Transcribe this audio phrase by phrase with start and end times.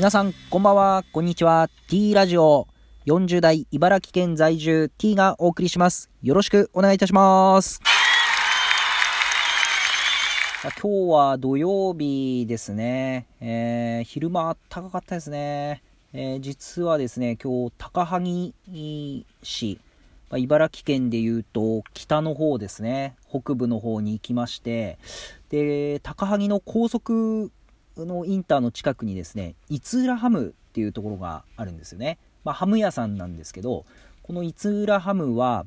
[0.00, 1.68] 皆さん、こんばんは、こんにちは。
[1.88, 2.68] T ラジオ
[3.04, 6.08] 40代茨城県在住 T がお送りします。
[6.22, 7.82] よろしくお願いいたします。
[10.62, 13.26] 今日は土曜日ですね。
[13.42, 15.82] えー、昼間高かったですね。
[16.14, 18.54] えー、実はですね、今日高萩
[19.42, 19.80] 市、
[20.30, 24.96] まあ、茨城県でいうと北の方ですね、北部の方に行きまして、
[25.50, 27.52] で、高萩の高速
[27.96, 32.18] のインターの近くにですね、逸浦ハムっていうところがあるんですよね。
[32.44, 33.84] まあ、ハム屋さんなんですけど、
[34.22, 35.66] この逸浦ハムは、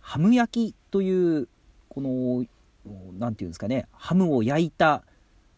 [0.00, 1.48] ハム焼きという、
[1.88, 2.46] この、
[3.18, 5.02] なんていうんですかね、ハムを焼いた、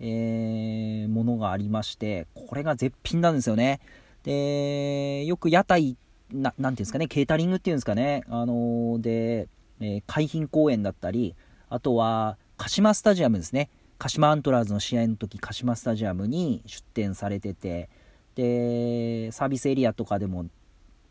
[0.00, 3.80] えー、ものがありまして、これが絶品なんですよね。
[4.22, 5.96] で、よく屋台、
[6.32, 9.48] ななんていうんですかね、ケータリングっていうんですかね、あのー、で、
[9.80, 11.34] えー、海浜公園だったり、
[11.68, 13.68] あとは、鹿島スタジアムですね。
[13.98, 17.88] 鹿島アントラーズの試合の時鹿島スタジアムに出店されてて
[18.34, 20.46] でサービスエリアとかでも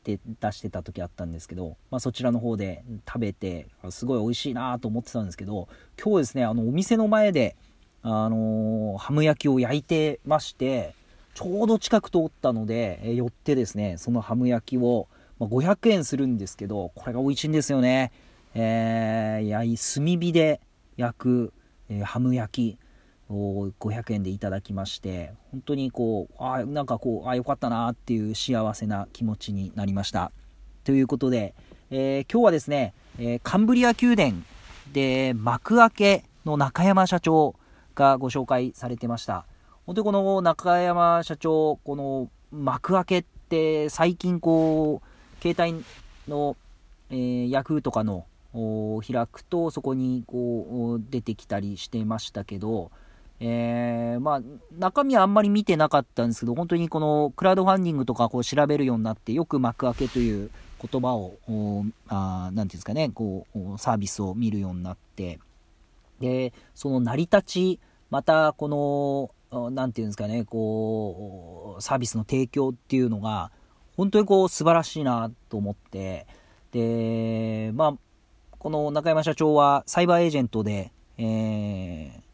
[0.04, 5.68] で出してた時あったんですけど、まあ、そちらの方で食べてすごい美味しいなと思ってたんですけど
[6.02, 7.56] 今日ですねあのお店の前で、
[8.04, 10.94] あのー、ハム焼きを焼いてまして
[11.34, 18.12] ちょうど近く通ったので、寄ってですねそのハム焼きを、まあ、500円するんですけどこれが美味しいんですよね、
[18.54, 20.62] えー、焼い炭火で
[20.98, 21.54] 焼く
[21.90, 22.80] えー、ハム焼き
[23.30, 30.32] を500円でいただきまして本当にこうあなんかこうあよかったなっていう幸せな気持ちになりました。
[30.84, 31.56] ということで、
[31.90, 34.44] えー、今日はですね、えー、カンブリア宮殿
[34.94, 37.56] で幕開けの中山社長
[37.96, 39.46] がご紹介されてました。
[39.88, 45.84] 本当にこの中山社長この幕開けって最近こう携帯
[46.28, 46.56] の、
[47.10, 48.26] えー、ヤフーとかの
[49.06, 52.92] 開くとそこにこう出てきたりしてましたけど、
[53.40, 54.42] えー、まあ、
[54.78, 60.50] 中身はあんまり見てなかったんですけど本当にこのクラウドファンディングとかこう調べるようになってよく幕開けという
[60.82, 61.36] 言葉を
[62.08, 65.40] あなんていうんですかねこうサービスを見るようになって
[66.20, 67.80] でその成り立ち
[68.10, 73.52] またこのなんていうんですかねこうサービスの提供っていうのが
[73.98, 76.28] 本当にこう素晴らしいなと思って
[76.72, 77.98] でまあ
[78.60, 82.26] この中山社長はサイバーエージェントで、えー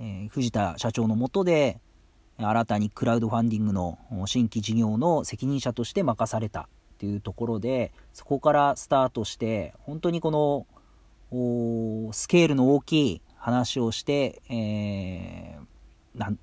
[0.00, 1.80] えー、藤田社長のもとで
[2.38, 10.66] 新たにクラウドファンディングの新規事業の責任者として任されたというところでそこからスタートして本当にこの
[12.12, 16.38] スケールの大きい話をして、えー、なん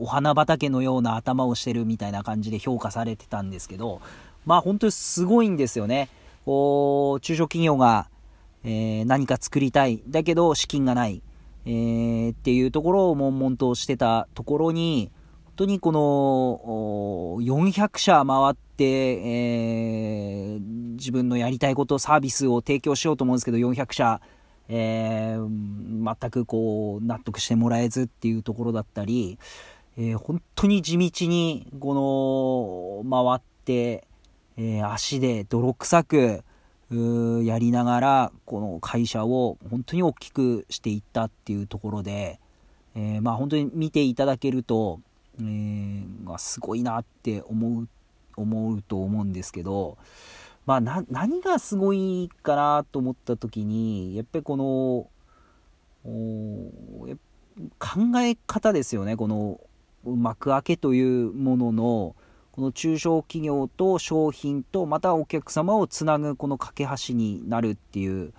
[0.00, 4.00] お花畑のような頭をしてるみたいな感じで評価されてたんですけど
[4.44, 6.08] まあ本当にすごいんですよね。
[6.44, 8.08] こう中小企業が
[8.64, 10.02] えー、何か作りたい。
[10.08, 11.22] だけど資金がない。
[11.66, 15.10] えー、っていうところを悶々としてたところに、
[15.44, 20.60] 本当にこの400社回って、えー、
[20.94, 24.20] 自分のやりたいこと、サービスを提供しようと思うんですけど、400社、
[24.68, 29.38] えー、全くこう納得してもらえずっていうところだったり、
[29.98, 34.06] えー、本当に地道にこの回って、
[34.56, 36.44] えー、足で泥臭く、
[36.92, 42.40] やりながらこの会社を本当に大きくしていったっていうところで、
[42.96, 45.00] えー、まあ本当に見ていただけると、
[45.38, 47.88] えー、すごいなって思う
[48.36, 49.98] 思うと思うんですけど、
[50.66, 55.08] まあ、何がすごいかなと思った時にやっぱりこの
[57.78, 59.60] 考え方ですよねこの
[60.04, 62.16] 幕開けというものの
[62.52, 68.32] この中小企業と商品とまたお客様をつなぐこの架け橋になるっていう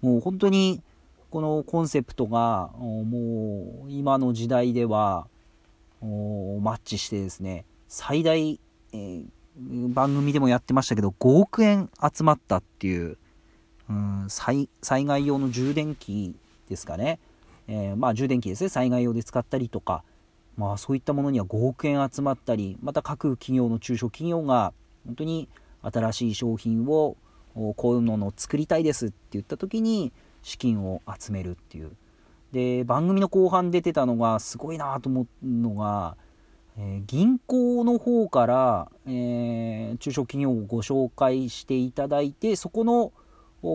[0.00, 0.82] もう本当に
[1.30, 5.26] このコンセプトがもう今の時代では
[6.00, 8.58] マッチしてですね最大、
[8.92, 9.26] えー、
[9.92, 13.18] 番組でもやってましたけど5億円集まったっていう、
[13.90, 16.34] うん、災害用の充電器
[16.68, 17.18] ですかね、
[17.66, 18.68] えー、まあ充電器ですね。
[18.68, 20.04] 災害用で使ったりとか
[20.58, 24.74] まあそういったものには5億円集まったりまた各企業の中小企業が
[25.06, 25.48] 本当に
[25.82, 27.16] 新しい商品を
[27.54, 30.12] こういうものを作りたいですって言った時に
[30.42, 31.92] 資金を集めるっていう。
[32.52, 36.16] で番組の後半出てたのがすごいなと思うのが、
[36.78, 43.12] えー、銀行の方から、えー、中小企業をご紹介していただいてそこの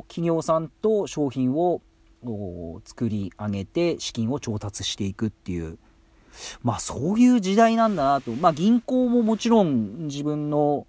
[0.07, 1.81] 企業さんと商品を
[2.83, 5.77] 作り上げて資金を調達していくっていう。
[6.63, 8.31] まあそういう時代なんだなと。
[8.31, 10.87] まあ銀行ももちろん自分の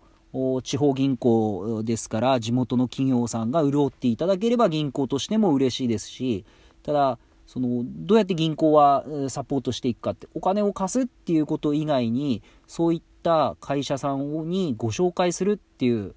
[0.62, 6.44] 地方銀行ですから地元の企業さんが潤っていただければ銀行としても嬉しいですし、
[6.82, 16.14] ただそのどうやって銀行はサポートしていくかってお金を貸すっていうこと以外にそういった会社さんにご紹介するっていう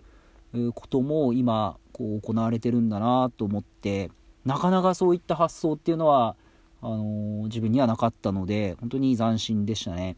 [0.74, 4.10] ことも今こう行われてるんだなと思って
[4.46, 6.38] なかなかそういった発想っていうのは
[6.82, 10.18] あのー、自分にはなかったので本当に斬新でしたね。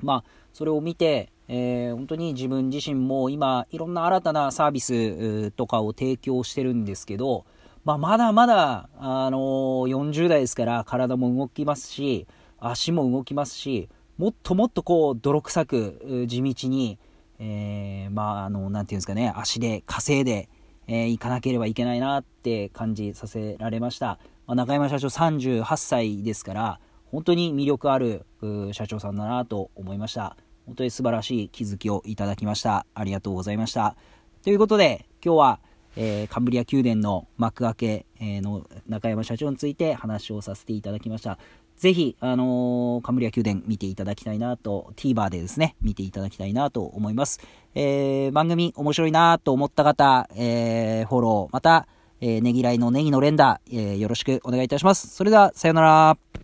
[0.00, 7.44] まあそれを見て、えー、本当に自分自身も今いろんな新たなサービスとかを提供してるんですけど、
[7.84, 12.26] まあ、まだまだ、あのー、40代ですから体も動きますし
[12.58, 16.98] 足も動きますしもっともっとこう泥臭く地道に、
[17.38, 20.48] えー、まああのなんていうんですかね足で稼いで、
[20.86, 26.80] えー、行かなければいけないなって感じさせられました、まあ、中山社長38歳ですから
[27.14, 28.26] 本当に魅力ある
[28.72, 30.36] 社長さんだなと思いました。
[30.66, 32.86] 本当に素晴らしい気づきをいただきました。
[32.92, 33.96] ありがとうございました。
[34.42, 35.60] ということで、今日は、
[35.96, 41.38] えー、カンブリア宮殿の幕開け、の中山社長について話をさせていただきました。
[41.76, 47.40] ぜひ、あのー、カムリア宮殿見ていただきたいなと、TVer でですね、見ていただきたいなと思います。
[47.74, 51.86] えー、番組面白いなと思った方、えー、フォロー、また、
[52.20, 55.08] えー、ねぎらいのネギの連打、えー、よろしくお願いいたします。
[55.08, 56.43] それでは、さようなら。